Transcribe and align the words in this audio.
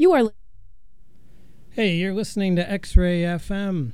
You 0.00 0.12
are. 0.12 0.32
Hey, 1.72 1.96
you're 1.96 2.14
listening 2.14 2.56
to 2.56 2.72
X 2.72 2.96
Ray 2.96 3.20
FM 3.20 3.92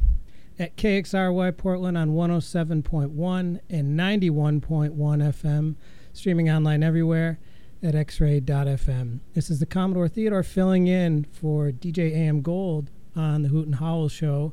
at 0.57 0.77
KXRY 0.77 1.57
Portland 1.57 1.99
on 1.99 2.11
107.1 2.11 3.61
and 3.69 3.99
91.1 3.99 4.95
FM, 4.95 5.75
streaming 6.13 6.49
online 6.49 6.85
everywhere 6.85 7.41
at 7.83 7.95
xray.fm. 7.95 9.19
This 9.35 9.51
is 9.51 9.59
the 9.59 9.67
Commodore 9.67 10.07
Theodore 10.07 10.45
filling 10.45 10.87
in 10.87 11.25
for 11.25 11.73
DJ 11.73 12.13
AM 12.13 12.41
Gold 12.41 12.93
on 13.17 13.43
the 13.43 13.49
Hoot 13.49 13.67
and 13.67 14.09
show. 14.09 14.53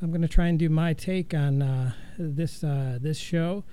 I'm 0.00 0.10
going 0.10 0.22
to 0.22 0.28
try 0.28 0.46
and 0.46 0.56
do 0.56 0.68
my 0.68 0.92
take 0.92 1.34
on 1.34 1.62
uh, 1.62 1.94
this 2.16 2.62
uh, 2.62 3.00
this 3.02 3.18
show. 3.18 3.64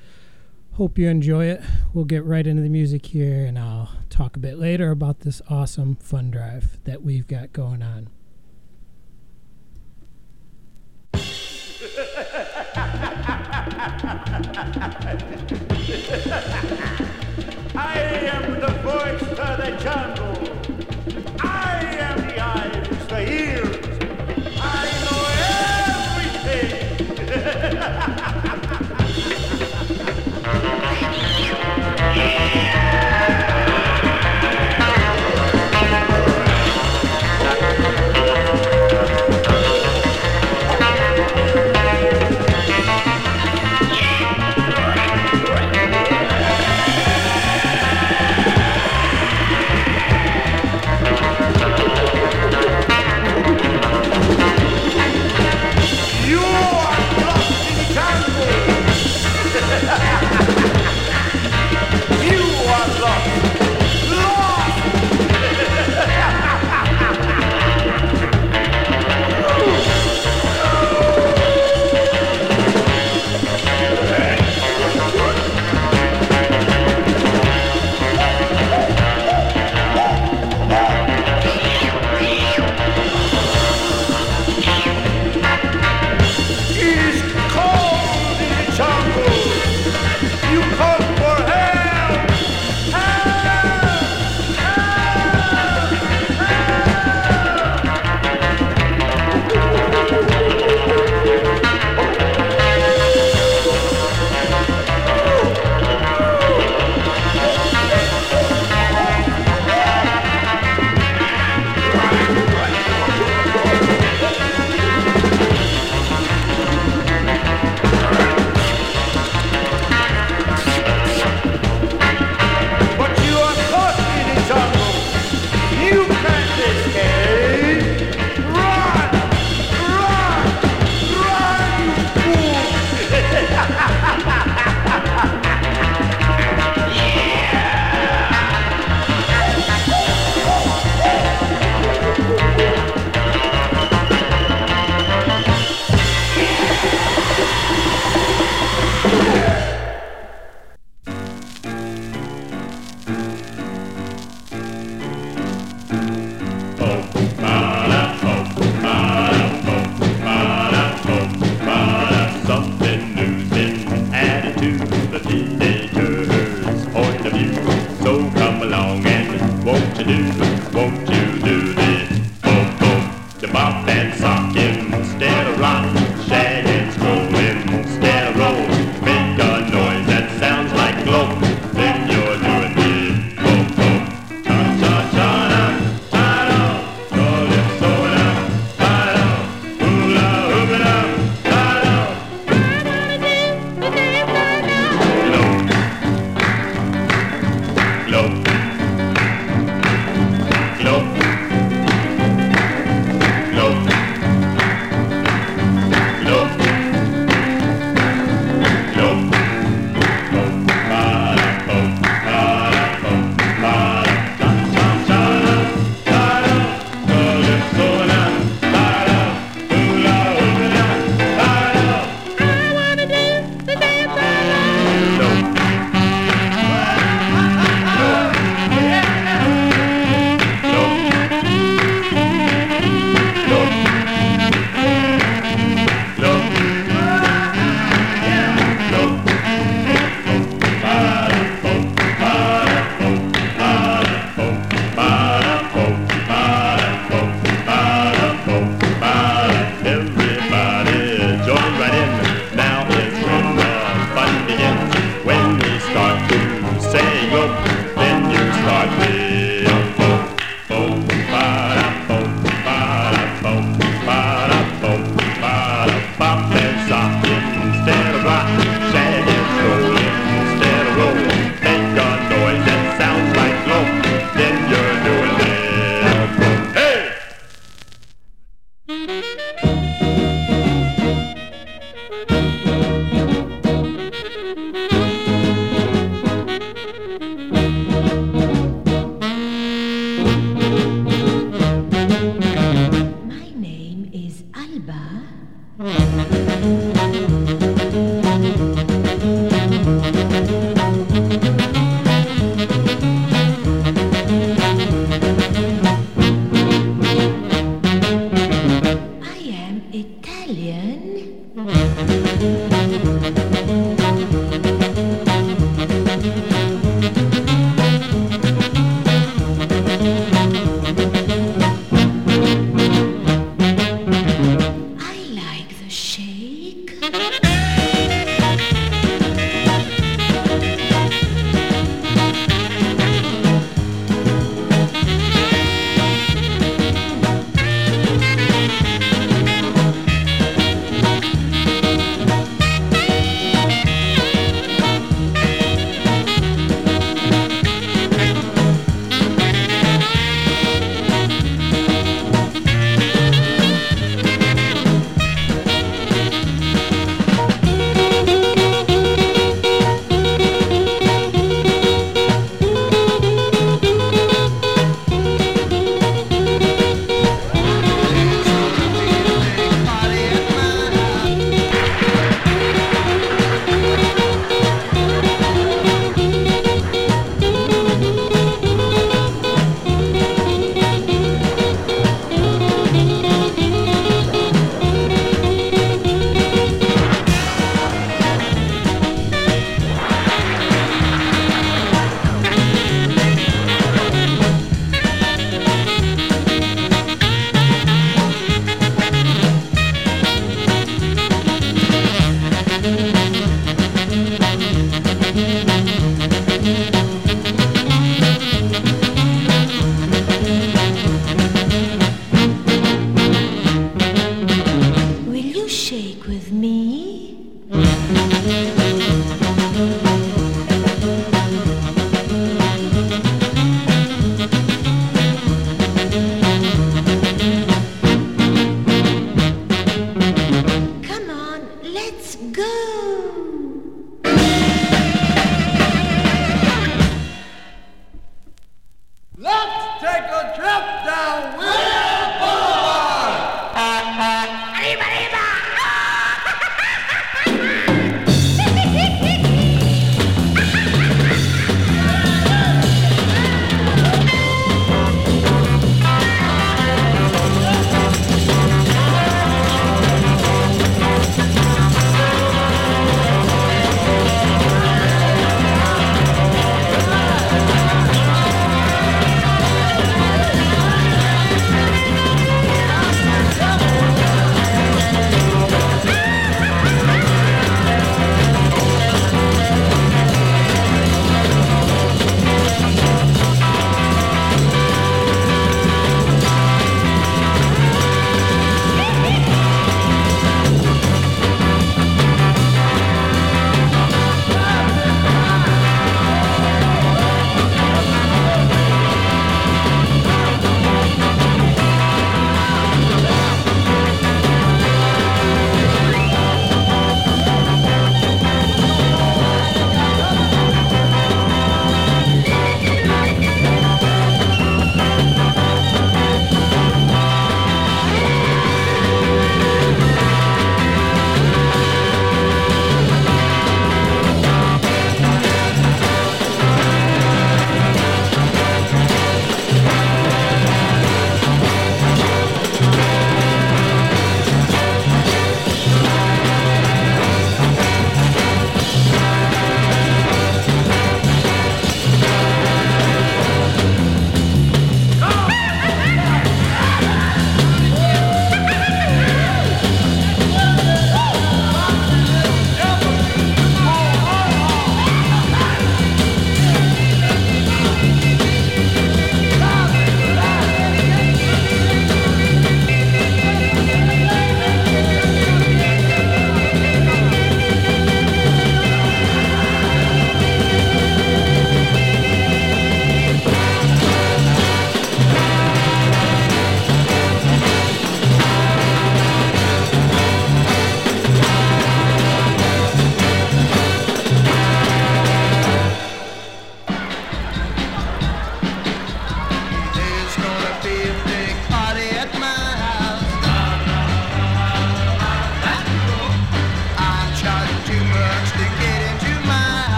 Hope 0.77 0.97
you 0.97 1.07
enjoy 1.07 1.45
it. 1.45 1.61
We'll 1.93 2.05
get 2.05 2.25
right 2.25 2.47
into 2.47 2.63
the 2.63 2.69
music 2.69 3.05
here, 3.05 3.45
and 3.45 3.59
I'll 3.59 3.91
talk 4.09 4.35
a 4.35 4.39
bit 4.39 4.57
later 4.57 4.89
about 4.89 5.19
this 5.19 5.39
awesome 5.47 5.95
fun 5.97 6.31
drive 6.31 6.79
that 6.85 7.03
we've 7.03 7.27
got 7.27 7.53
going 7.53 7.83
on. 7.83 8.09
I 17.75 17.99
am 18.33 18.59
the 18.59 18.71
voice 18.81 19.21
of 19.21 19.57
the 19.57 19.77
jungle. 19.79 20.22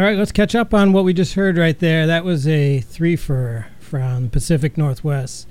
All 0.00 0.06
right, 0.06 0.16
let's 0.16 0.32
catch 0.32 0.54
up 0.54 0.72
on 0.72 0.94
what 0.94 1.04
we 1.04 1.12
just 1.12 1.34
heard 1.34 1.58
right 1.58 1.78
there. 1.78 2.06
That 2.06 2.24
was 2.24 2.48
a 2.48 2.80
three 2.80 3.16
for 3.16 3.66
from 3.80 4.30
Pacific 4.30 4.78
Northwest. 4.78 5.46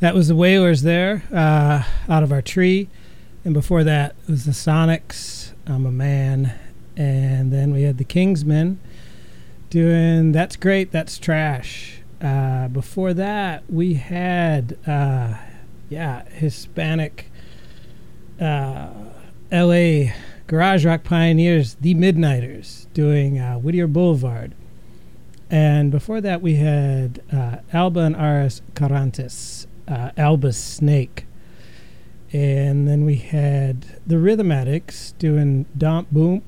That 0.00 0.14
was 0.14 0.28
the 0.28 0.36
Wailers 0.36 0.82
there, 0.82 1.22
uh, 1.32 1.84
out 2.06 2.22
of 2.22 2.30
our 2.30 2.42
tree. 2.42 2.90
And 3.46 3.54
before 3.54 3.84
that 3.84 4.14
was 4.28 4.44
the 4.44 4.50
Sonics, 4.50 5.52
I'm 5.66 5.86
a 5.86 5.90
Man. 5.90 6.52
And 6.98 7.50
then 7.50 7.72
we 7.72 7.84
had 7.84 7.96
the 7.96 8.04
Kingsmen 8.04 8.76
doing 9.70 10.32
That's 10.32 10.56
Great, 10.56 10.92
That's 10.92 11.16
Trash. 11.16 12.02
Uh, 12.20 12.68
before 12.68 13.14
that, 13.14 13.62
we 13.70 13.94
had, 13.94 14.76
uh, 14.86 15.32
yeah, 15.88 16.28
Hispanic 16.28 17.32
uh, 18.38 18.90
LA 19.50 20.12
Garage 20.48 20.86
Rock 20.86 21.04
Pioneers, 21.04 21.74
The 21.74 21.94
Midnighters, 21.94 22.86
doing 22.94 23.38
uh, 23.38 23.58
Whittier 23.58 23.86
Boulevard. 23.86 24.54
And 25.50 25.90
before 25.90 26.22
that, 26.22 26.40
we 26.40 26.54
had 26.54 27.20
uh, 27.30 27.56
Alba 27.70 28.00
and 28.00 28.16
Aris 28.16 28.62
Karantanis, 28.72 29.66
uh, 29.86 30.10
Alba's 30.16 30.56
Snake. 30.56 31.26
And 32.32 32.88
then 32.88 33.04
we 33.04 33.16
had 33.16 34.00
the 34.06 34.18
Rhythm 34.18 34.50
Addicts 34.50 35.12
doing 35.18 35.66
Domp 35.76 36.08
Boomp. 36.14 36.44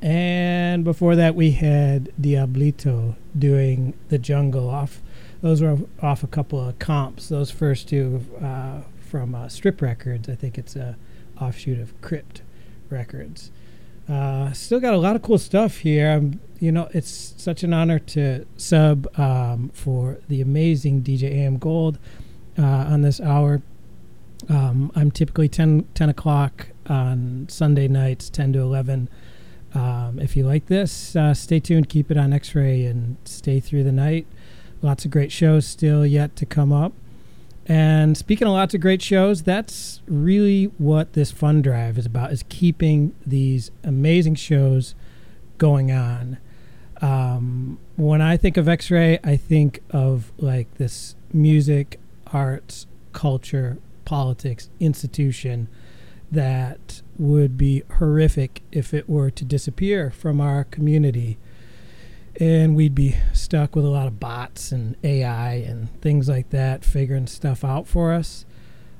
And 0.00 0.82
before 0.82 1.14
that, 1.14 1.34
we 1.34 1.50
had 1.50 2.12
Diablito 2.18 3.14
doing 3.38 3.92
The 4.08 4.18
Jungle 4.18 4.70
off. 4.70 5.02
Those 5.42 5.60
were 5.60 5.80
off 6.00 6.22
a 6.22 6.28
couple 6.28 6.66
of 6.66 6.78
comps. 6.78 7.28
Those 7.28 7.50
first 7.50 7.90
two 7.90 8.24
uh, 8.42 8.80
from 9.00 9.34
uh, 9.34 9.50
Strip 9.50 9.82
Records. 9.82 10.30
I 10.30 10.34
think 10.34 10.56
it's 10.56 10.76
a 10.76 10.96
offshoot 11.38 11.78
of 11.78 12.00
Crypt 12.00 12.40
Records. 12.94 13.50
Uh, 14.08 14.52
still 14.52 14.80
got 14.80 14.94
a 14.94 14.98
lot 14.98 15.16
of 15.16 15.22
cool 15.22 15.38
stuff 15.38 15.78
here. 15.78 16.30
You 16.60 16.72
know, 16.72 16.88
it's 16.92 17.34
such 17.36 17.62
an 17.62 17.72
honor 17.72 17.98
to 17.98 18.46
sub 18.56 19.08
um, 19.18 19.70
for 19.74 20.18
the 20.28 20.40
amazing 20.40 21.02
DJ 21.02 21.32
AM 21.32 21.58
Gold 21.58 21.98
uh, 22.58 22.62
on 22.62 23.02
this 23.02 23.20
hour. 23.20 23.62
Um, 24.48 24.92
I'm 24.94 25.10
typically 25.10 25.48
10, 25.48 25.88
10 25.94 26.08
o'clock 26.08 26.68
on 26.86 27.46
Sunday 27.48 27.88
nights, 27.88 28.28
10 28.28 28.52
to 28.54 28.60
11. 28.60 29.08
Um, 29.74 30.18
if 30.20 30.36
you 30.36 30.44
like 30.44 30.66
this, 30.66 31.16
uh, 31.16 31.34
stay 31.34 31.58
tuned, 31.58 31.88
keep 31.88 32.10
it 32.10 32.16
on 32.16 32.32
X 32.32 32.54
Ray, 32.54 32.84
and 32.84 33.16
stay 33.24 33.58
through 33.58 33.84
the 33.84 33.92
night. 33.92 34.26
Lots 34.82 35.04
of 35.04 35.10
great 35.10 35.32
shows 35.32 35.66
still 35.66 36.06
yet 36.06 36.36
to 36.36 36.46
come 36.46 36.72
up. 36.72 36.92
And 37.66 38.16
speaking 38.16 38.46
of 38.46 38.52
lots 38.52 38.74
of 38.74 38.80
great 38.80 39.00
shows, 39.00 39.42
that's 39.42 40.02
really 40.06 40.66
what 40.78 41.14
this 41.14 41.32
fund 41.32 41.64
drive 41.64 41.96
is 41.98 42.06
about: 42.06 42.32
is 42.32 42.44
keeping 42.48 43.14
these 43.24 43.70
amazing 43.82 44.34
shows 44.34 44.94
going 45.56 45.90
on. 45.90 46.38
Um, 47.00 47.78
when 47.96 48.20
I 48.20 48.36
think 48.36 48.56
of 48.56 48.68
X-ray, 48.68 49.18
I 49.24 49.36
think 49.36 49.80
of 49.90 50.32
like 50.38 50.74
this 50.74 51.16
music, 51.32 51.98
arts, 52.32 52.86
culture, 53.12 53.78
politics 54.04 54.68
institution 54.80 55.68
that 56.30 57.02
would 57.18 57.56
be 57.56 57.82
horrific 57.98 58.62
if 58.72 58.92
it 58.92 59.08
were 59.08 59.30
to 59.30 59.44
disappear 59.44 60.10
from 60.10 60.40
our 60.40 60.64
community 60.64 61.38
and 62.40 62.74
we'd 62.74 62.94
be 62.94 63.16
stuck 63.32 63.76
with 63.76 63.84
a 63.84 63.88
lot 63.88 64.06
of 64.06 64.18
bots 64.18 64.72
and 64.72 64.96
AI 65.04 65.54
and 65.54 66.00
things 66.00 66.28
like 66.28 66.50
that 66.50 66.84
figuring 66.84 67.26
stuff 67.26 67.64
out 67.64 67.86
for 67.86 68.12
us. 68.12 68.44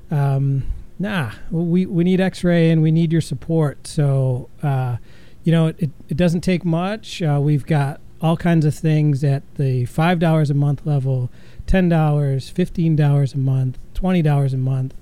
Um, 0.09 0.71
nah, 0.99 1.31
we, 1.51 1.85
we 1.85 2.03
need 2.03 2.21
x 2.21 2.43
ray 2.43 2.69
and 2.69 2.81
we 2.81 2.91
need 2.91 3.11
your 3.11 3.21
support. 3.21 3.87
So, 3.87 4.49
uh, 4.63 4.97
you 5.43 5.51
know, 5.51 5.67
it, 5.67 5.91
it 6.07 6.17
doesn't 6.17 6.41
take 6.41 6.63
much. 6.63 7.21
Uh, 7.21 7.39
we've 7.41 7.65
got 7.65 7.99
all 8.21 8.37
kinds 8.37 8.65
of 8.65 8.73
things 8.73 9.23
at 9.23 9.43
the 9.55 9.85
$5 9.85 10.49
a 10.49 10.53
month 10.53 10.85
level, 10.85 11.29
$10, 11.67 11.89
$15 11.89 13.33
a 13.33 13.37
month, 13.37 13.77
$20 13.93 14.53
a 14.53 14.57
month. 14.57 14.93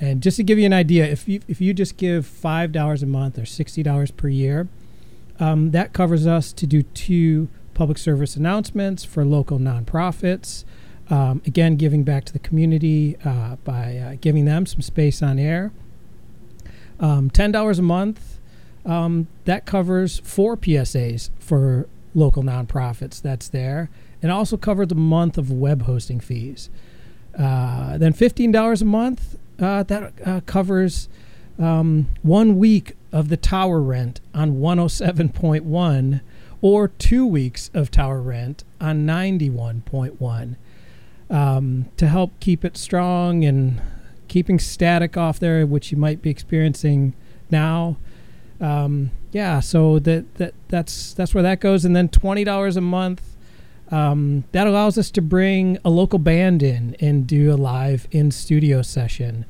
And 0.00 0.22
just 0.22 0.36
to 0.38 0.42
give 0.42 0.58
you 0.58 0.66
an 0.66 0.72
idea, 0.72 1.06
if 1.06 1.28
you, 1.28 1.40
if 1.48 1.60
you 1.60 1.72
just 1.72 1.96
give 1.96 2.26
$5 2.26 3.02
a 3.02 3.06
month 3.06 3.38
or 3.38 3.42
$60 3.42 4.16
per 4.16 4.28
year, 4.28 4.68
um, 5.38 5.70
that 5.72 5.92
covers 5.92 6.26
us 6.26 6.52
to 6.54 6.66
do 6.66 6.82
two 6.82 7.48
public 7.76 7.98
service 7.98 8.36
announcements 8.36 9.04
for 9.04 9.24
local 9.24 9.58
nonprofits. 9.58 10.64
Um, 11.10 11.42
again, 11.46 11.76
giving 11.76 12.02
back 12.02 12.24
to 12.24 12.32
the 12.32 12.38
community 12.38 13.16
uh, 13.24 13.56
by 13.56 13.96
uh, 13.98 14.16
giving 14.20 14.46
them 14.46 14.66
some 14.66 14.80
space 14.80 15.22
on 15.22 15.38
air. 15.38 15.70
Um, 16.98 17.30
$10 17.30 17.78
a 17.78 17.82
month, 17.82 18.40
um, 18.86 19.28
that 19.44 19.66
covers 19.66 20.20
four 20.20 20.56
PSAs 20.56 21.30
for 21.38 21.86
local 22.14 22.42
nonprofits 22.42 23.20
that's 23.20 23.48
there, 23.48 23.90
and 24.22 24.32
also 24.32 24.56
covers 24.56 24.90
a 24.90 24.94
month 24.96 25.36
of 25.36 25.52
web 25.52 25.82
hosting 25.82 26.18
fees. 26.18 26.70
Uh, 27.38 27.98
then 27.98 28.14
$15 28.14 28.80
a 28.80 28.84
month, 28.86 29.36
uh, 29.60 29.82
that 29.82 30.14
uh, 30.24 30.40
covers 30.46 31.08
um, 31.58 32.06
one 32.22 32.56
week 32.56 32.96
of 33.12 33.28
the 33.28 33.36
tower 33.36 33.80
rent 33.80 34.20
on 34.34 34.54
107.1 34.54 36.20
or 36.60 36.88
two 36.88 37.26
weeks 37.26 37.70
of 37.74 37.90
tower 37.90 38.20
rent 38.20 38.64
on 38.80 39.06
91.1 39.06 40.56
um, 41.28 41.86
to 41.96 42.08
help 42.08 42.38
keep 42.40 42.64
it 42.64 42.76
strong 42.76 43.44
and 43.44 43.80
keeping 44.28 44.58
static 44.58 45.16
off 45.16 45.38
there, 45.38 45.66
which 45.66 45.90
you 45.90 45.98
might 45.98 46.22
be 46.22 46.30
experiencing 46.30 47.14
now. 47.50 47.96
Um, 48.60 49.10
yeah, 49.32 49.60
so 49.60 49.98
that, 50.00 50.34
that 50.36 50.54
that's 50.68 51.12
that's 51.12 51.34
where 51.34 51.42
that 51.42 51.60
goes, 51.60 51.84
and 51.84 51.94
then 51.94 52.08
twenty 52.08 52.42
dollars 52.42 52.76
a 52.76 52.80
month. 52.80 53.22
Um, 53.90 54.44
that 54.52 54.66
allows 54.66 54.98
us 54.98 55.10
to 55.12 55.22
bring 55.22 55.78
a 55.84 55.90
local 55.90 56.18
band 56.18 56.62
in 56.62 56.96
and 56.98 57.26
do 57.26 57.52
a 57.52 57.54
live 57.54 58.08
in 58.10 58.30
studio 58.30 58.82
session. 58.82 59.44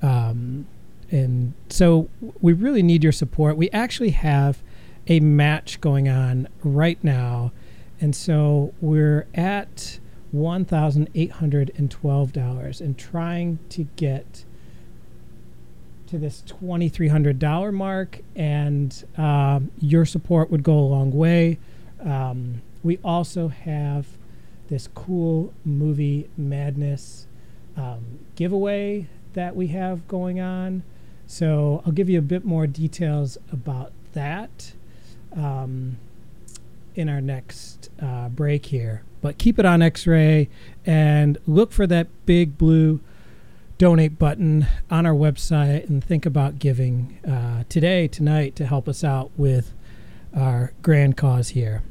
Um, 0.00 0.66
and 1.10 1.54
so 1.68 2.08
we 2.40 2.52
really 2.52 2.82
need 2.82 3.02
your 3.02 3.12
support. 3.12 3.56
We 3.56 3.70
actually 3.70 4.10
have 4.10 4.62
a 5.06 5.20
match 5.20 5.80
going 5.80 6.08
on 6.08 6.48
right 6.62 6.98
now. 7.02 7.52
And 8.00 8.16
so 8.16 8.74
we're 8.80 9.26
at 9.34 9.98
$1,812 10.34 12.80
and 12.80 12.98
trying 12.98 13.58
to 13.68 13.84
get 13.96 14.44
to 16.06 16.16
this 16.18 16.42
$2,300 16.46 17.72
mark. 17.72 18.20
And 18.34 19.04
um, 19.16 19.70
your 19.78 20.04
support 20.04 20.50
would 20.50 20.62
go 20.62 20.78
a 20.78 20.80
long 20.80 21.12
way. 21.12 21.58
Um, 22.00 22.62
we 22.82 22.98
also 23.04 23.48
have 23.48 24.06
this 24.68 24.88
cool 24.94 25.52
movie 25.64 26.28
madness 26.36 27.26
um, 27.76 28.20
giveaway 28.36 29.08
that 29.34 29.54
we 29.54 29.68
have 29.68 30.08
going 30.08 30.40
on. 30.40 30.82
So 31.26 31.82
I'll 31.86 31.92
give 31.92 32.10
you 32.10 32.18
a 32.18 32.22
bit 32.22 32.44
more 32.44 32.66
details 32.66 33.38
about 33.50 33.92
that 34.12 34.72
um, 35.36 35.98
in 36.94 37.08
our 37.08 37.20
next 37.20 37.90
uh, 38.00 38.28
break 38.28 38.66
here. 38.66 39.02
But 39.20 39.38
keep 39.38 39.58
it 39.58 39.64
on 39.64 39.82
X 39.82 40.06
ray 40.06 40.48
and 40.84 41.38
look 41.46 41.72
for 41.72 41.86
that 41.86 42.08
big 42.26 42.58
blue 42.58 43.00
donate 43.78 44.18
button 44.18 44.66
on 44.90 45.06
our 45.06 45.14
website 45.14 45.88
and 45.88 46.04
think 46.04 46.26
about 46.26 46.58
giving 46.58 47.18
uh, 47.28 47.64
today, 47.68 48.08
tonight, 48.08 48.54
to 48.56 48.66
help 48.66 48.88
us 48.88 49.02
out 49.02 49.30
with 49.36 49.72
our 50.36 50.72
grand 50.82 51.16
cause 51.16 51.50
here. 51.50 51.82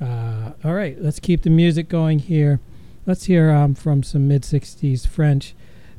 Uh, 0.00 0.52
all 0.64 0.74
right, 0.74 1.00
let's 1.00 1.20
keep 1.20 1.42
the 1.42 1.50
music 1.50 1.88
going 1.88 2.18
here. 2.18 2.60
Let's 3.06 3.24
hear 3.24 3.50
um, 3.50 3.74
from 3.74 4.02
some 4.02 4.26
mid 4.26 4.42
60s 4.42 5.06
French. 5.06 5.54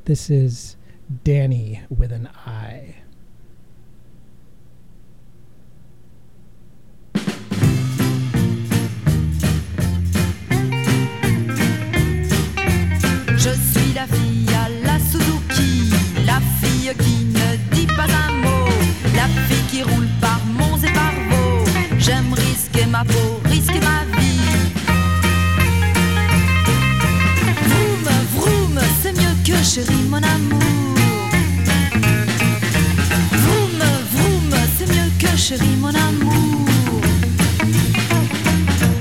This 0.05 0.29
is 0.29 0.75
Dani 1.23 1.81
with 1.89 2.12
an 2.12 2.29
I. 2.45 2.95
Je 13.45 13.51
suis 13.51 13.93
la 13.93 14.08
fille 14.08 14.47
à 14.55 14.69
la 14.88 14.97
Suzuki, 14.97 15.93
la 16.25 16.39
fille 16.60 16.91
qui 16.97 17.25
ne 17.25 17.75
dit 17.75 17.86
pas 17.86 18.08
un 18.27 18.31
mot, 18.41 18.65
la 19.15 19.27
fille 19.45 19.65
qui 19.69 19.84
roule 19.84 20.08
par 20.19 20.41
monts 20.58 20.79
et 20.81 20.91
par 20.91 21.13
vaux. 21.29 21.63
J'aime 21.99 22.34
risquer 22.34 22.88
ma 22.88 23.05
peau, 23.05 23.39
risquer 23.45 23.79
ma 23.81 24.01
vie. 24.17 24.39
Vroom, 27.67 28.05
vroom, 28.36 28.79
c'est 29.03 29.13
mieux 29.13 29.36
que 29.45 29.63
chérie 29.63 30.08
mon 30.10 30.23
amour. 30.23 31.29
Vroom, 33.43 33.79
vroom, 34.13 34.60
c'est 34.75 34.89
mieux 34.89 35.12
que 35.19 35.38
chérie 35.38 35.77
mon 35.79 35.89
amour. 35.89 36.67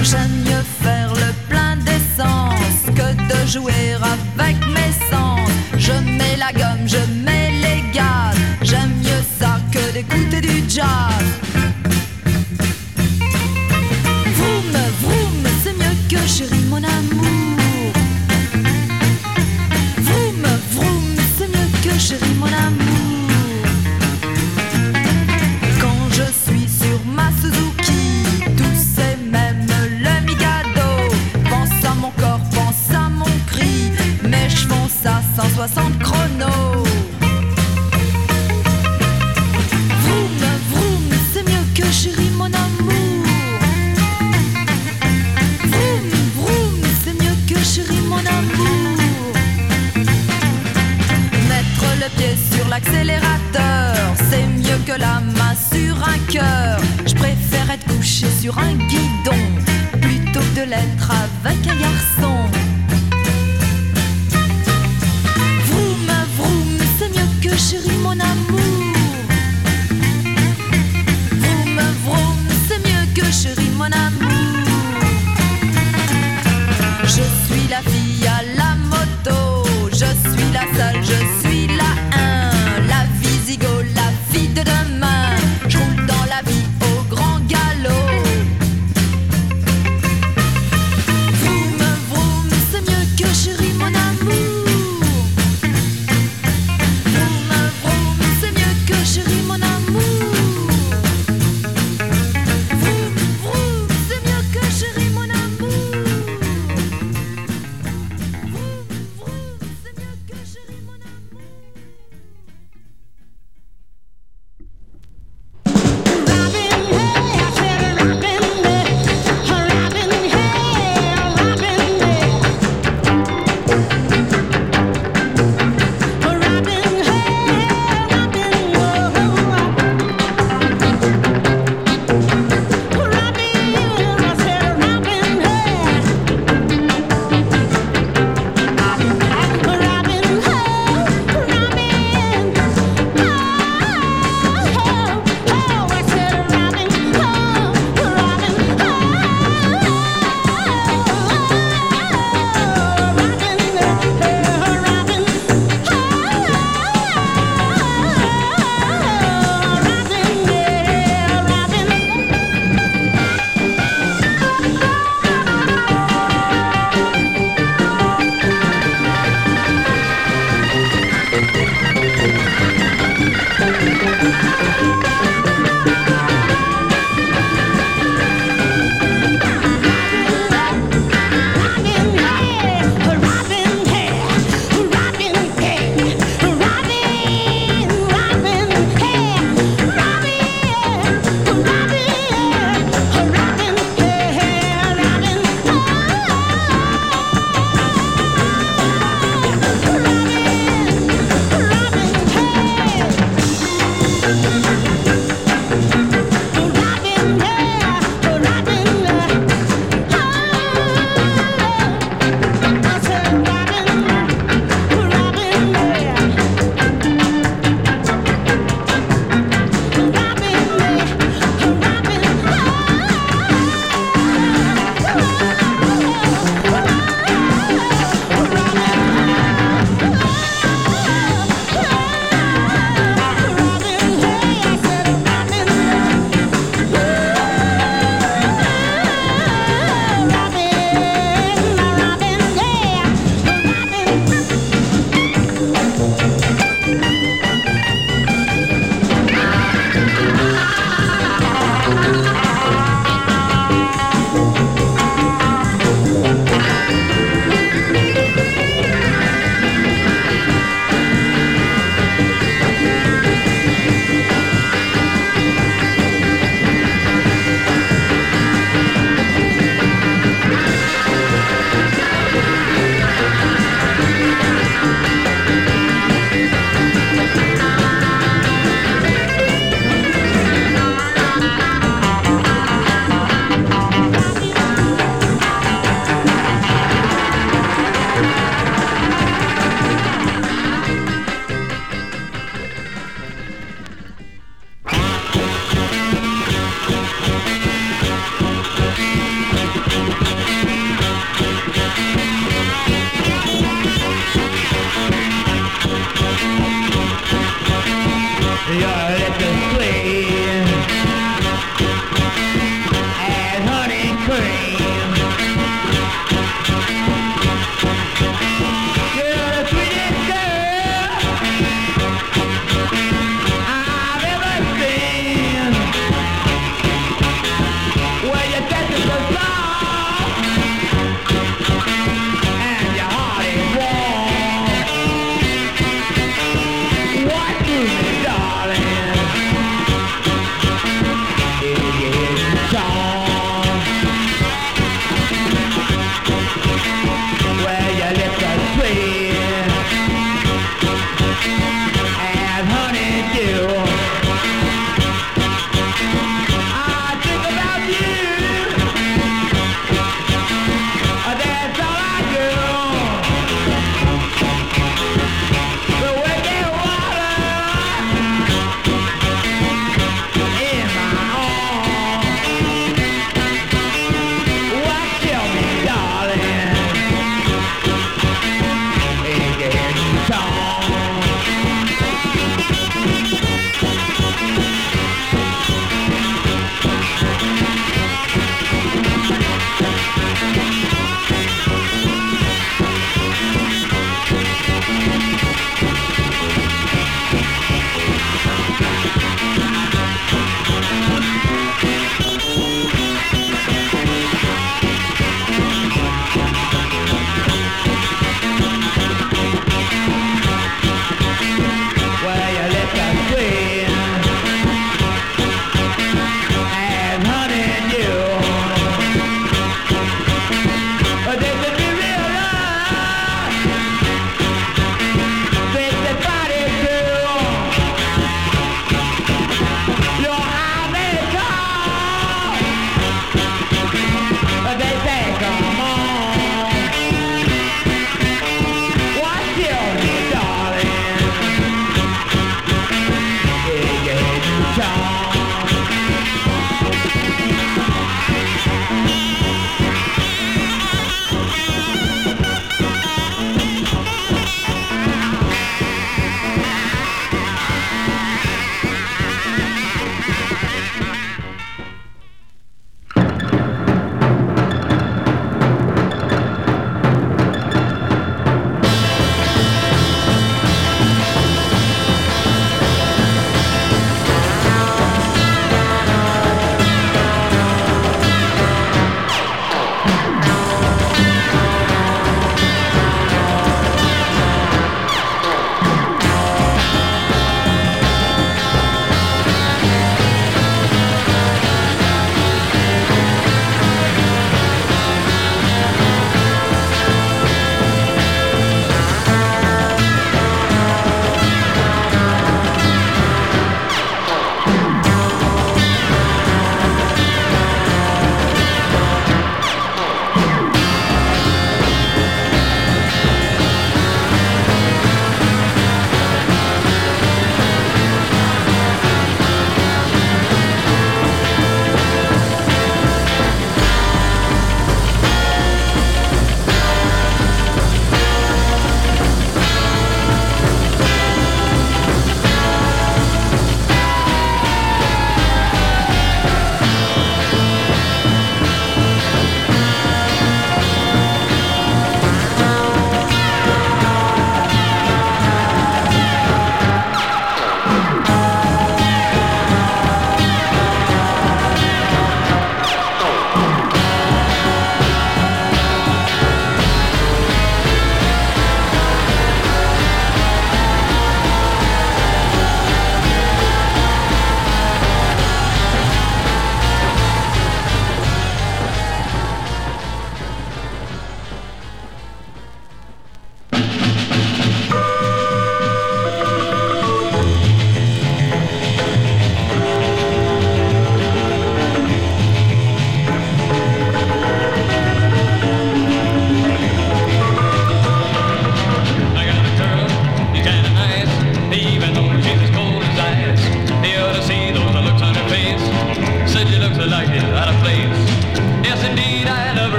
J'aime 0.00 0.36
mieux 0.44 0.64
faire 0.80 1.12
le 1.12 1.32
plein 1.48 1.74
d'essence 1.78 2.67
que 2.98 3.14
de 3.30 3.46
jouer 3.46 3.94
avec 4.02 4.56
mes 4.76 4.92
sens. 5.10 5.48
Je 5.76 5.92
mets 5.92 6.36
la 6.36 6.52
gomme, 6.52 6.86
je 6.86 7.02
mets 7.24 7.50
les 7.64 7.80
gaz. 7.92 8.36
J'aime 8.62 8.92
mieux 9.04 9.22
ça 9.40 9.60
que 9.72 9.92
d'écouter 9.92 10.40
du 10.40 10.56
jazz. 10.68 11.24
Vroom, 14.36 14.72
vroom, 15.02 15.38
c'est 15.62 15.76
mieux 15.80 15.96
que 16.10 16.20
chérie 16.26 16.66
mon 16.72 16.82
amour. 16.98 17.92
Vroom, 20.06 20.42
vroom, 20.72 21.06
c'est 21.36 21.48
mieux 21.54 21.70
que 21.84 21.98
chérie 21.98 22.36
mon 22.40 22.52
amour. 22.66 23.07
160 35.38 35.98
chronos. 36.02 36.87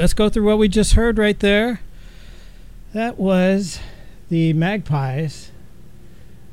Let's 0.00 0.14
go 0.14 0.30
through 0.30 0.46
what 0.46 0.58
we 0.58 0.66
just 0.66 0.94
heard 0.94 1.18
right 1.18 1.38
there. 1.38 1.80
That 2.94 3.18
was 3.18 3.78
the 4.30 4.52
Magpies. 4.54 5.50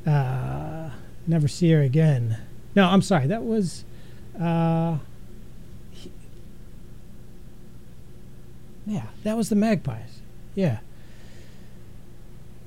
Uh, 0.06 0.90
Never 1.26 1.46
see 1.46 1.70
her 1.72 1.82
again. 1.82 2.38
No, 2.74 2.86
I'm 2.86 3.02
sorry. 3.02 3.26
That 3.26 3.44
was. 3.44 3.84
Uh, 4.40 4.96
yeah, 8.86 9.06
that 9.24 9.36
was 9.36 9.50
the 9.50 9.56
Magpies. 9.56 10.20
Yeah. 10.54 10.78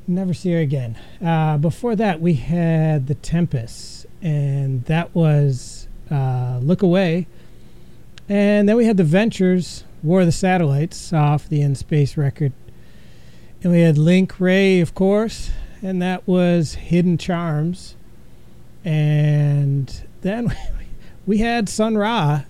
Never 0.08 0.34
see 0.34 0.52
her 0.52 0.60
again. 0.60 0.98
Uh, 1.24 1.58
before 1.58 1.96
that, 1.96 2.22
we 2.22 2.34
had 2.36 3.08
the 3.08 3.16
Tempest, 3.16 4.06
and 4.22 4.84
that 4.86 5.16
was 5.16 5.88
uh, 6.12 6.60
Look 6.62 6.84
Away. 6.84 7.26
And 8.30 8.70
then 8.70 8.76
we 8.76 8.86
had 8.86 8.98
the 8.98 9.04
Ventures, 9.04 9.84
War 10.04 10.22
of 10.22 10.26
the 10.26 10.32
Satellites, 10.32 11.14
off 11.14 11.48
the 11.48 11.62
In 11.62 11.76
Space 11.76 12.18
record. 12.18 12.54
And 13.64 13.72
we 13.72 13.82
had 13.82 13.98
Link 13.98 14.40
Wray, 14.40 14.80
of 14.82 14.96
course, 14.96 15.52
and 15.82 16.02
that 16.02 16.28
was 16.28 16.74
Hidden 16.74 17.20
Charms. 17.20 17.96
And 18.84 20.04
then 20.22 20.56
we 21.26 21.38
had 21.38 21.70
Sun 21.70 21.98
Ra, 21.98 22.44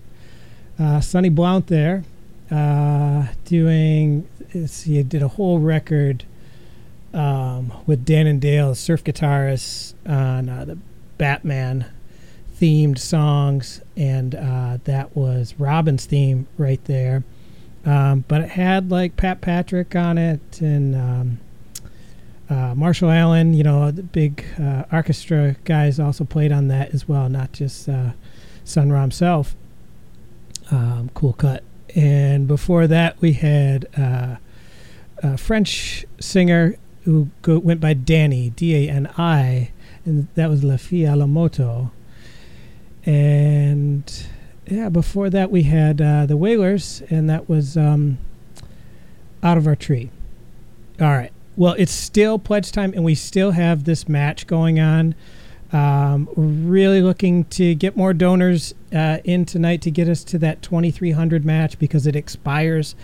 uh, 0.80 1.02
Sonny 1.02 1.30
Blount 1.30 1.68
there, 1.68 2.04
uh, 2.50 3.28
doing, 3.46 4.28
he 4.54 5.04
did 5.04 5.22
a 5.22 5.28
whole 5.28 5.60
record 5.60 6.24
um, 7.14 7.74
with 7.86 8.06
Dan 8.06 8.28
and 8.28 8.40
Dale, 8.40 8.70
the 8.70 8.76
surf 8.76 9.04
guitarists, 9.04 9.94
on 10.06 10.48
uh, 10.48 10.66
the 10.66 10.78
Batman 11.18 11.86
themed 12.60 13.00
songs, 13.00 13.82
and 13.98 14.36
uh, 14.36 14.78
that 14.86 15.16
was 15.16 15.56
Robin's 15.58 16.06
theme 16.06 16.48
right 16.58 16.84
there. 16.86 17.24
Um, 17.86 18.26
but 18.28 18.42
it 18.42 18.50
had 18.50 18.92
like 18.92 19.18
Pat 19.18 19.42
Patrick 19.42 19.96
on 19.96 20.18
it 20.18 20.62
and 20.62 20.96
um, 20.96 21.40
uh, 22.50 22.76
Marshall 22.76 23.10
Allen, 23.10 23.54
you 23.54 23.64
know, 23.64 23.90
the 23.90 24.04
big 24.04 24.46
uh, 24.62 24.84
orchestra 24.92 25.56
guys 25.64 26.00
also 26.00 26.24
played 26.24 26.52
on 26.52 26.68
that 26.68 26.94
as 26.94 27.08
well, 27.08 27.28
not 27.30 27.54
just 27.54 27.90
uh, 27.90 28.12
Sun 28.64 28.92
Ra 28.92 29.02
himself. 29.02 29.56
Um, 30.70 31.10
cool 31.14 31.34
cut. 31.34 31.64
And 31.96 32.48
before 32.48 32.88
that, 32.88 33.20
we 33.20 33.34
had 33.34 33.88
uh, 33.98 34.36
a 35.24 35.38
French 35.38 36.06
singer 36.20 36.76
who 37.04 37.30
go, 37.42 37.58
went 37.58 37.82
by 37.82 37.96
Dani, 37.96 38.56
D 38.56 38.76
A 38.76 38.92
N 38.92 39.08
I, 39.18 39.72
and 40.06 40.28
that 40.36 40.50
was 40.50 40.64
La 40.64 40.78
Fille 40.78 41.08
à 41.08 41.18
la 41.18 41.26
Moto. 41.26 41.92
And 43.06 44.28
yeah, 44.72 44.88
before 44.88 45.30
that 45.30 45.52
we 45.52 45.64
had 45.64 46.00
uh, 46.02 46.26
the 46.26 46.38
Wailers, 46.38 47.04
and 47.10 47.30
that 47.30 47.50
was 47.50 47.76
um, 47.76 48.18
Out 49.44 49.58
of 49.58 49.68
Our 49.68 49.76
Tree. 49.76 50.10
All 51.00 51.10
right. 51.10 51.34
Well, 51.58 51.76
it's 51.78 51.92
still 51.92 52.40
pledge 52.40 52.72
time, 52.72 52.94
and 52.96 53.04
we 53.04 53.14
still 53.14 53.52
have 53.52 53.84
this 53.84 54.08
match 54.08 54.48
going 54.48 54.80
on. 54.80 55.14
Um, 55.74 56.30
really 56.36 57.02
looking 57.02 57.46
to 57.46 57.76
get 57.76 57.98
more 57.98 58.14
donors 58.14 58.74
uh, 58.94 59.18
in 59.26 59.46
tonight 59.46 59.82
to 59.84 59.92
get 59.92 60.08
us 60.08 60.24
to 60.26 60.38
that 60.40 60.62
2300 60.62 61.46
match 61.46 61.78
because 61.78 62.08
it 62.08 62.16
expires 62.16 62.96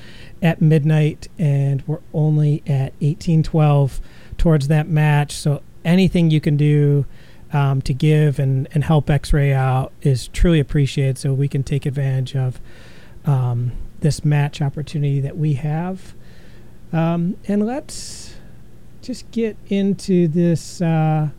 at 0.42 0.62
midnight, 0.62 1.28
and 1.38 1.84
we're 1.86 2.00
only 2.14 2.64
at 2.66 2.94
1812 3.02 4.00
towards 4.38 4.70
that 4.70 4.88
match. 4.88 5.34
So 5.34 5.62
anything 5.84 6.32
you 6.32 6.40
can 6.40 6.56
do 6.56 7.06
um, 7.54 7.82
to 7.84 7.94
give 7.94 8.40
and, 8.40 8.68
and 8.74 8.84
help 8.84 9.10
X-Ray 9.10 9.54
out 9.54 9.92
is 10.02 10.28
truly 10.30 10.60
appreciated. 10.60 11.18
So 11.18 11.34
we 11.34 11.48
can 11.48 11.64
take 11.64 11.86
advantage 11.86 12.36
of 12.36 12.60
um, 13.26 13.72
this 14.00 14.24
match 14.24 14.62
opportunity 14.62 15.20
that 15.22 15.38
we 15.38 15.54
have. 15.54 16.14
Um, 16.94 17.38
and 17.48 17.66
let's 17.66 18.36
just 19.02 19.30
get 19.32 19.58
into 19.68 20.28
this 20.28 20.82
uh, 20.82 21.30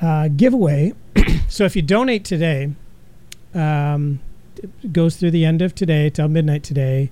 uh, 0.00 0.28
giveaway. 0.28 0.92
so 1.48 1.64
if 1.64 1.76
you 1.76 1.82
donate 1.82 2.24
today, 2.24 2.72
um, 3.54 4.20
it 4.56 4.92
goes 4.92 5.16
through 5.16 5.30
the 5.30 5.44
end 5.44 5.62
of 5.62 5.74
today 5.74 6.10
till 6.10 6.28
midnight 6.28 6.62
today. 6.62 7.10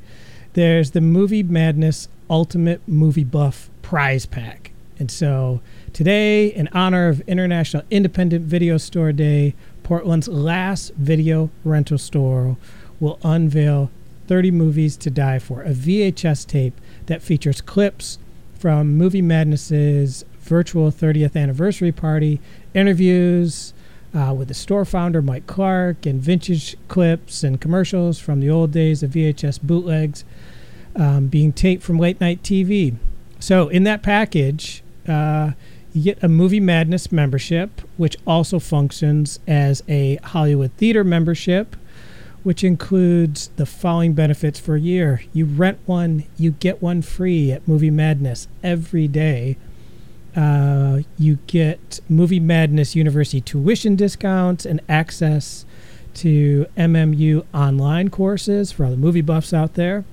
There's 0.54 0.92
the 0.92 1.00
Movie 1.00 1.42
Madness 1.42 2.08
Ultimate 2.28 2.80
Movie 2.86 3.24
Buff 3.24 3.70
Prize 3.82 4.26
Pack. 4.26 4.72
And 4.98 5.10
so 5.10 5.60
today, 5.92 6.46
in 6.46 6.68
honor 6.72 7.08
of 7.08 7.20
International 7.22 7.82
Independent 7.90 8.44
Video 8.44 8.76
Store 8.76 9.12
Day, 9.12 9.54
Portland's 9.82 10.28
last 10.28 10.92
video 10.94 11.50
rental 11.64 11.98
store 11.98 12.56
will 13.00 13.18
unveil 13.22 13.90
30 14.28 14.50
Movies 14.52 14.96
to 14.96 15.10
Die 15.10 15.38
For, 15.40 15.62
a 15.62 15.70
VHS 15.70 16.46
tape 16.46 16.80
that 17.06 17.22
features 17.22 17.60
clips 17.60 18.18
from 18.58 18.96
Movie 18.96 19.22
Madness's 19.22 20.24
virtual 20.40 20.90
30th 20.90 21.34
anniversary 21.34 21.92
party, 21.92 22.40
interviews 22.74 23.72
uh, 24.14 24.34
with 24.36 24.48
the 24.48 24.54
store 24.54 24.84
founder 24.84 25.22
Mike 25.22 25.46
Clark, 25.46 26.06
and 26.06 26.20
vintage 26.20 26.76
clips 26.88 27.42
and 27.42 27.60
commercials 27.60 28.18
from 28.18 28.40
the 28.40 28.50
old 28.50 28.70
days 28.70 29.02
of 29.02 29.10
VHS 29.10 29.60
bootlegs 29.62 30.24
um, 30.96 31.28
being 31.28 31.52
taped 31.52 31.82
from 31.82 31.98
late 31.98 32.20
night 32.20 32.42
TV. 32.42 32.96
So, 33.38 33.68
in 33.68 33.84
that 33.84 34.02
package, 34.02 34.82
uh, 35.08 35.52
you 35.92 36.02
get 36.02 36.22
a 36.22 36.28
Movie 36.28 36.60
Madness 36.60 37.10
membership, 37.10 37.80
which 37.96 38.16
also 38.26 38.58
functions 38.58 39.40
as 39.46 39.82
a 39.88 40.16
Hollywood 40.16 40.72
Theater 40.72 41.02
membership, 41.04 41.76
which 42.42 42.64
includes 42.64 43.48
the 43.56 43.66
following 43.66 44.14
benefits 44.14 44.58
for 44.58 44.76
a 44.76 44.80
year. 44.80 45.22
You 45.32 45.44
rent 45.44 45.78
one, 45.86 46.24
you 46.36 46.52
get 46.52 46.80
one 46.80 47.02
free 47.02 47.52
at 47.52 47.66
Movie 47.66 47.90
Madness 47.90 48.48
every 48.62 49.08
day. 49.08 49.56
Uh, 50.34 51.00
you 51.18 51.38
get 51.48 52.00
Movie 52.08 52.40
Madness 52.40 52.94
University 52.94 53.40
tuition 53.40 53.96
discounts 53.96 54.64
and 54.64 54.80
access 54.88 55.64
to 56.14 56.66
MMU 56.76 57.44
online 57.52 58.10
courses 58.10 58.70
for 58.72 58.84
all 58.84 58.90
the 58.92 58.96
movie 58.96 59.20
buffs 59.20 59.52
out 59.52 59.74
there. 59.74 60.04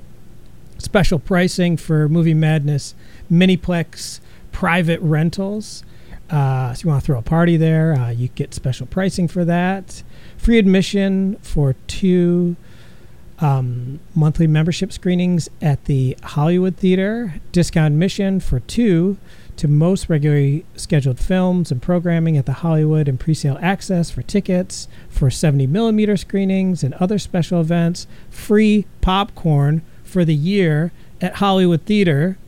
Special 0.80 1.20
pricing 1.20 1.78
for 1.78 2.10
Movie 2.10 2.34
Madness 2.34 2.96
Miniplex 3.32 4.20
private 4.58 5.00
rentals. 5.02 5.84
Uh, 6.32 6.74
so 6.74 6.84
you 6.84 6.90
want 6.90 7.00
to 7.00 7.06
throw 7.06 7.20
a 7.20 7.22
party 7.22 7.58
there, 7.58 7.94
uh, 7.94 8.10
you 8.10 8.28
get 8.30 8.56
special 8.56 8.88
pricing 8.88 9.28
for 9.28 9.46
that. 9.46 10.02
Free 10.36 10.58
admission 10.58 11.36
for 11.44 11.76
two 11.86 12.56
um, 13.38 14.00
monthly 14.16 14.48
membership 14.48 14.92
screenings 14.92 15.48
at 15.62 15.86
the 15.86 16.18
Hollywood 16.24 16.76
Theater. 16.76 17.36
Discount 17.52 17.94
admission 17.94 18.40
for 18.40 18.60
two 18.62 19.18
to 19.58 19.68
most 19.68 20.10
regularly 20.10 20.66
scheduled 20.76 21.20
films 21.20 21.72
and 21.72 21.80
programming 21.80 22.36
at 22.36 22.48
the 22.48 22.54
Hollywood 22.54 23.08
and 23.08 23.20
pre-sale 23.20 23.60
access 23.62 24.10
for 24.10 24.24
tickets 24.24 24.88
for 25.08 25.30
70 25.30 25.68
millimeter 25.68 26.18
screenings 26.18 26.84
and 26.84 26.96
other 26.96 27.20
special 27.20 27.62
events. 27.62 28.08
Free 28.32 28.88
popcorn 29.02 29.84
for 30.04 30.26
the 30.26 30.34
year 30.34 30.92
at 31.22 31.36
Hollywood 31.36 31.84
Theater 31.84 32.40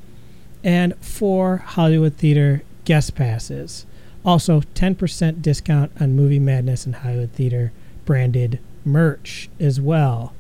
and 0.64 0.96
four 0.98 1.58
Hollywood 1.58 2.16
Theater 2.16 2.64
guest 2.86 3.16
passes. 3.16 3.86
Also, 4.26 4.62
10% 4.62 5.42
discount 5.42 5.92
on 6.00 6.16
Movie 6.16 6.40
Madness 6.40 6.86
and 6.86 6.96
Hollywood 6.96 7.32
Theater 7.32 7.72
branded 8.06 8.60
merch 8.84 9.50
as 9.60 9.80
well. 9.80 10.34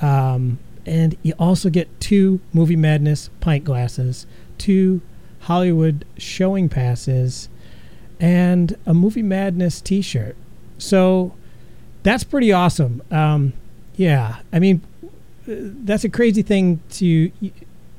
Um, 0.00 0.58
and 0.86 1.16
you 1.22 1.34
also 1.38 1.70
get 1.70 2.00
two 2.00 2.40
Movie 2.52 2.76
Madness 2.76 3.30
pint 3.40 3.64
glasses, 3.64 4.26
two 4.58 5.00
Hollywood 5.40 6.04
showing 6.16 6.68
passes, 6.68 7.48
and 8.18 8.76
a 8.86 8.94
Movie 8.94 9.22
Madness 9.22 9.80
t 9.80 10.00
shirt. 10.00 10.36
So 10.78 11.34
that's 12.02 12.24
pretty 12.24 12.52
awesome. 12.52 13.02
Um, 13.10 13.52
yeah, 13.96 14.38
I 14.52 14.58
mean, 14.58 14.80
uh, 15.04 15.08
that's 15.46 16.04
a 16.04 16.08
crazy 16.08 16.42
thing 16.42 16.80
to 16.92 17.30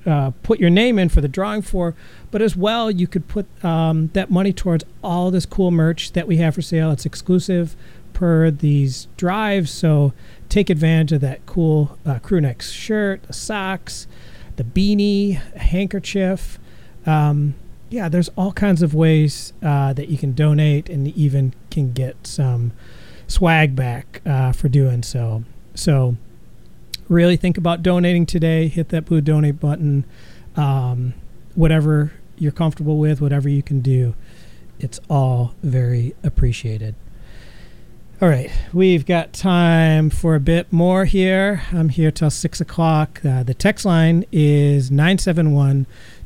uh, 0.06 0.32
put 0.44 0.60
your 0.60 0.70
name 0.70 1.00
in 1.00 1.10
for 1.10 1.22
the 1.22 1.28
drawing 1.28 1.62
for, 1.62 1.96
but 2.32 2.42
as 2.42 2.56
well, 2.56 2.92
you 2.92 3.08
could 3.08 3.28
put 3.28 3.46
um, 3.64 4.10
that 4.14 4.30
money 4.30 4.54
towards 4.54 4.84
all 5.04 5.32
this 5.32 5.46
cool 5.46 5.72
merch 5.72 6.14
that 6.14 6.28
we 6.28 6.38
have 6.38 6.56
for 6.56 6.62
sale. 6.62 6.92
It's 6.92 7.06
exclusive 7.06 7.76
per 8.14 8.52
these 8.52 9.08
drives, 9.18 9.72
so 9.72 10.14
take 10.50 10.70
advantage 10.70 11.12
of 11.14 11.22
that 11.22 11.46
cool 11.46 11.98
uh, 12.06 12.20
crew 12.20 12.42
neck 12.42 12.62
shirt, 12.62 13.24
the 13.24 13.34
socks, 13.34 14.08
the 14.56 14.64
beanie, 14.64 15.36
handkerchief. 15.56 16.60
Um, 17.06 17.56
yeah, 17.90 18.10
there's 18.10 18.30
all 18.30 18.52
kinds 18.54 18.82
of 18.82 18.94
ways 18.94 19.54
uh, 19.62 19.94
that 19.94 20.10
you 20.10 20.18
can 20.18 20.34
donate 20.34 20.90
and 20.90 21.08
even 21.10 21.54
can 21.70 21.94
get 21.94 22.26
some 22.26 22.72
swag 23.28 23.76
back 23.76 24.22
uh, 24.26 24.52
for 24.52 24.68
doing 24.70 25.04
so. 25.04 25.44
So, 25.76 26.18
really 27.14 27.38
think 27.38 27.58
about 27.58 27.84
donating 27.84 28.26
today. 28.26 28.68
Hit 28.68 28.90
that 28.90 29.06
blue 29.06 29.22
donate 29.22 29.60
button. 29.60 30.06
Um, 30.56 31.14
whatever 31.56 32.12
you're 32.38 32.52
comfortable 32.52 32.98
with, 32.98 33.22
whatever 33.22 33.48
you 33.48 33.64
can 33.64 33.80
do, 33.80 34.16
it's 34.80 35.00
all 35.10 35.56
very 35.64 36.16
appreciated. 36.24 36.96
All 38.22 38.30
right, 38.30 38.52
we've 38.72 39.06
got 39.06 39.34
time 39.34 40.10
for 40.10 40.36
a 40.36 40.40
bit 40.40 40.72
more 40.72 41.06
here. 41.06 41.64
I'm 41.72 41.90
here 41.90 42.12
till 42.12 42.30
six 42.30 42.62
o'clock. 42.62 43.20
Uh, 43.26 43.44
the 43.44 43.54
text 43.54 43.86
line 43.86 44.26
is 44.32 44.90
971 44.90 45.86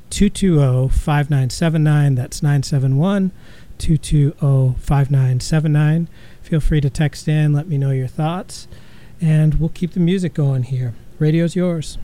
220 0.09 0.89
5979. 0.89 2.15
That's 2.15 2.43
971 2.43 3.31
220 3.77 4.79
5979. 4.79 6.09
Feel 6.41 6.59
free 6.59 6.81
to 6.81 6.89
text 6.89 7.27
in, 7.27 7.53
let 7.53 7.67
me 7.67 7.77
know 7.77 7.91
your 7.91 8.07
thoughts, 8.07 8.67
and 9.21 9.55
we'll 9.55 9.69
keep 9.69 9.91
the 9.91 9.99
music 9.99 10.33
going 10.33 10.63
here. 10.63 10.93
Radio's 11.19 11.55
yours. 11.55 11.97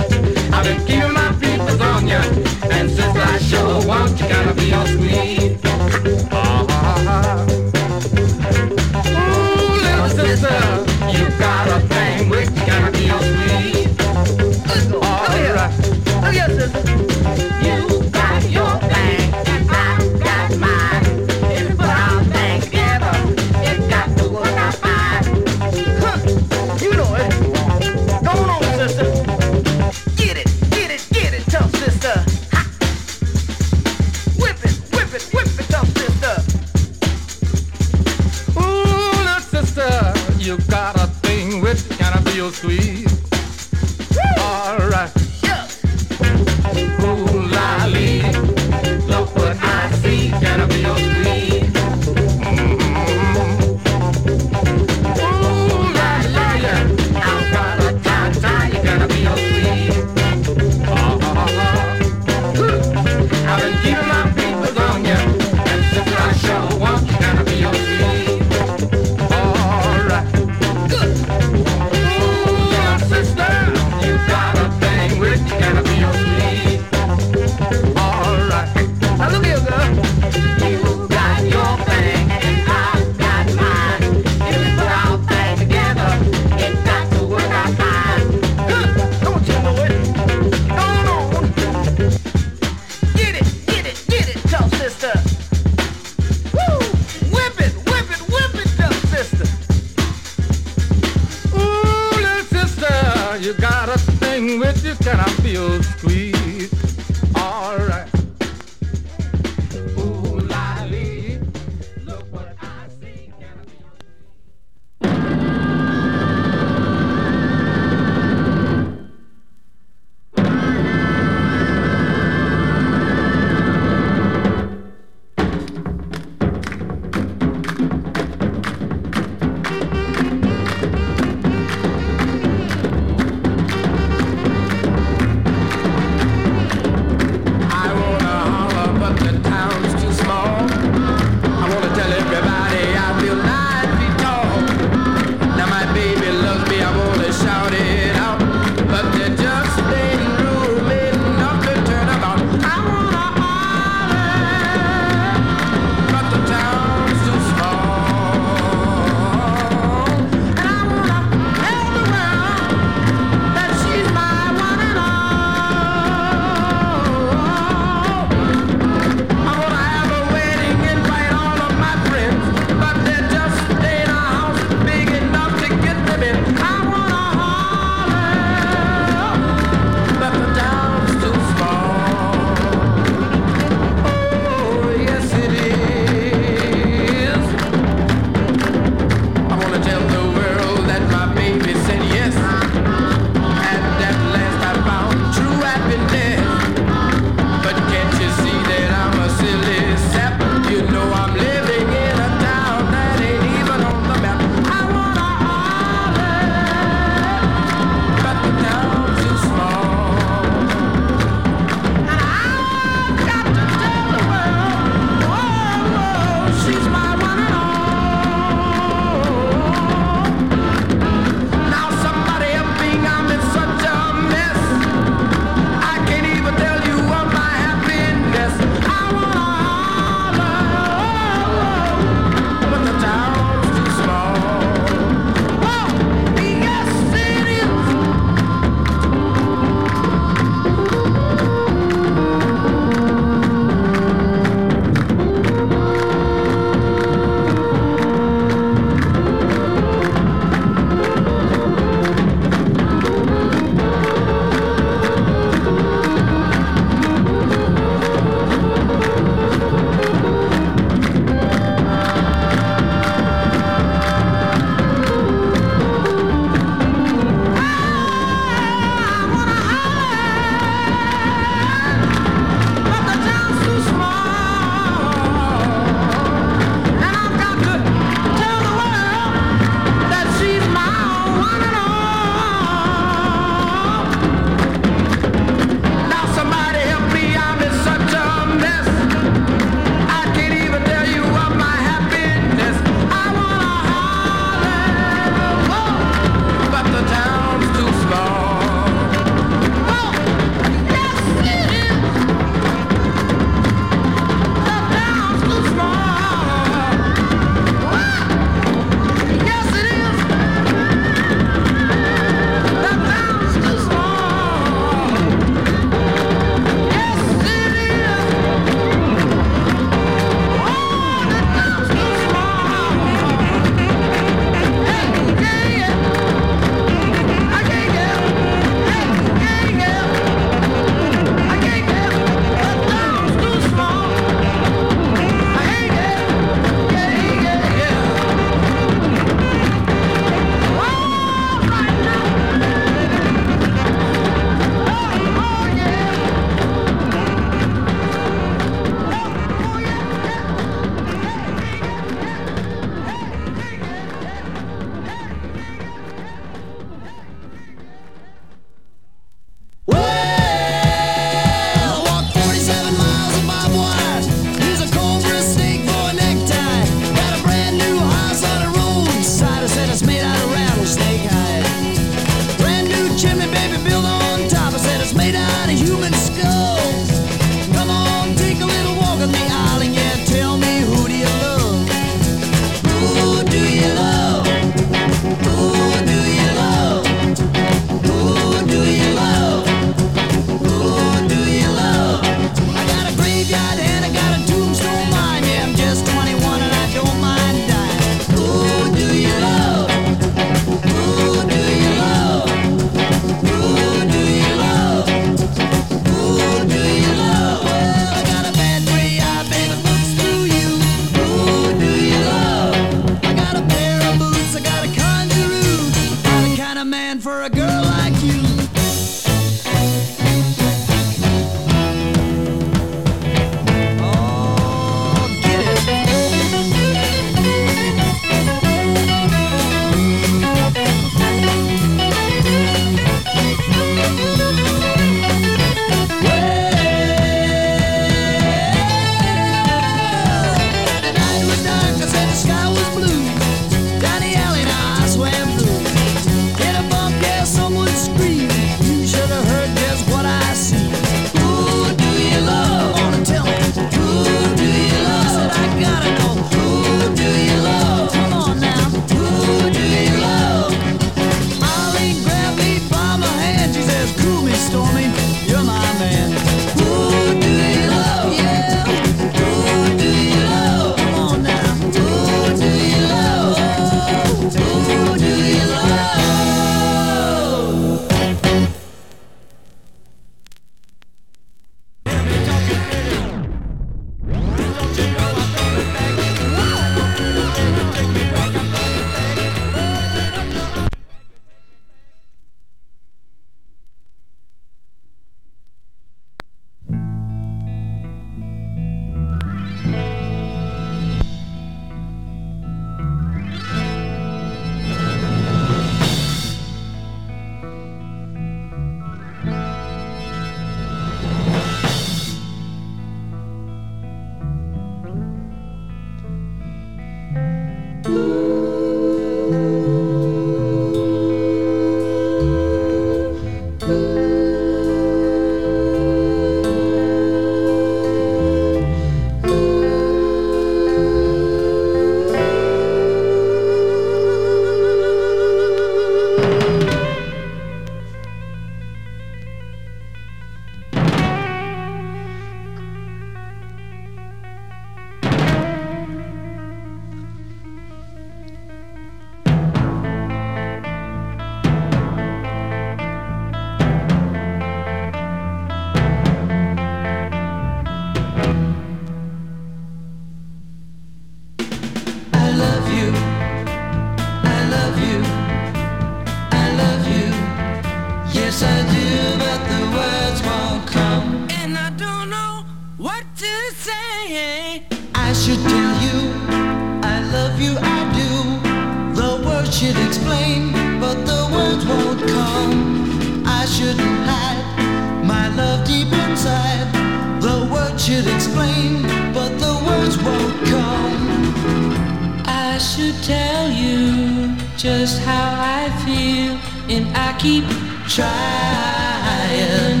Won't 590.24 590.56
come. 590.72 592.44
I 592.46 592.78
should 592.78 593.18
tell 593.22 593.70
you 593.70 594.54
just 594.76 595.20
how 595.22 595.48
I 595.80 595.90
feel, 596.04 596.52
and 596.94 597.04
I 597.16 597.36
keep 597.38 597.64
trying. 598.08 600.00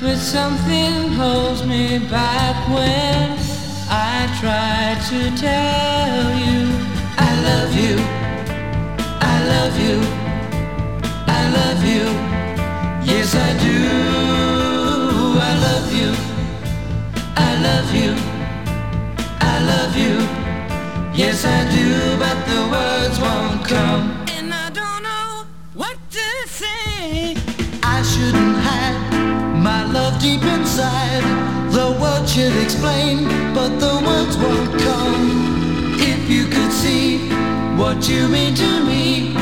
But 0.00 0.16
something 0.16 1.12
holds 1.12 1.64
me 1.66 1.98
back 1.98 2.56
when 2.68 3.38
I 3.90 4.28
try 4.40 4.96
to 5.10 5.18
tell 5.36 6.22
you 6.42 6.58
I 7.18 7.30
love 7.48 7.72
you, 7.84 7.96
I 9.20 9.36
love 9.52 9.74
you, 9.86 9.96
I 11.26 11.42
love 11.58 11.82
you. 11.84 12.06
Yes, 13.10 13.34
I 13.34 13.50
do. 13.64 13.78
I 15.42 15.54
love 15.66 15.92
you, 16.00 16.10
I 17.36 17.50
love 17.66 17.88
you, 17.94 18.12
Yes, 21.20 21.44
I 21.44 21.60
do, 21.76 22.16
but 22.18 22.38
the 22.50 22.60
words 22.74 23.20
won't 23.20 23.62
come. 23.68 24.04
And 24.36 24.54
I 24.54 24.70
don't 24.70 25.02
know 25.02 25.44
what 25.74 25.98
to 26.16 26.28
say. 26.48 27.36
I 27.82 28.00
shouldn't 28.10 28.56
hide 28.66 29.60
my 29.68 29.84
love 29.84 30.18
deep 30.18 30.42
inside. 30.42 31.22
The 31.76 31.88
words 32.00 32.32
should 32.32 32.56
explain, 32.64 33.24
but 33.52 33.68
the 33.84 33.94
words 34.08 34.34
won't 34.38 34.72
come. 34.80 36.00
If 36.00 36.20
you 36.30 36.46
could 36.46 36.72
see 36.72 37.28
what 37.76 38.08
you 38.08 38.26
mean 38.26 38.54
to 38.54 38.70
me, 38.90 39.34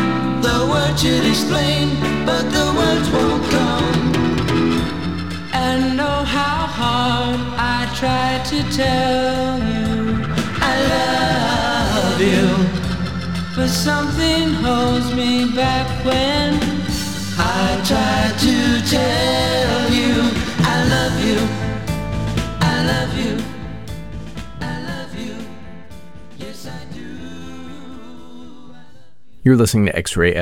the 0.43 0.59
words 0.69 1.01
should 1.01 1.25
explain, 1.25 1.95
but 2.27 2.45
the 2.59 2.67
words 2.81 3.09
won't 3.15 3.45
come. 3.55 4.01
And 5.53 5.97
know 5.97 6.25
how 6.39 6.59
hard 6.81 7.39
I 7.57 7.79
try 8.01 8.43
to 8.51 8.59
tell 8.77 9.59
you 9.73 9.78
But 13.59 13.71
something 13.71 14.55
holds 14.63 15.13
me 15.17 15.53
back 15.53 15.89
when 16.05 16.55
I 17.37 17.83
try 17.85 18.31
to 18.39 18.81
tell 18.89 19.91
you 19.91 20.15
I 20.61 20.85
love 20.95 21.19
you. 21.27 21.39
I 22.61 22.87
love 22.87 23.19
you. 23.19 23.37
I 24.61 24.81
love 24.85 25.13
you. 25.19 25.35
Yes, 26.39 26.69
I 26.69 26.85
do. 26.95 27.03
You're 29.43 29.57
listening 29.57 29.87
to 29.87 29.97
X 29.97 30.17
Ray 30.17 30.33